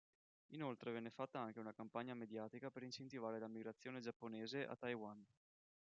[0.47, 5.23] Inoltre venne fatta anche una campagna mediatica per incentivare la migrazione giapponese a Taiwan.